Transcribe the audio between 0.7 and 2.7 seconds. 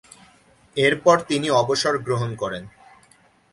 এরপর তিনি অবসর গ্রহণ করেন।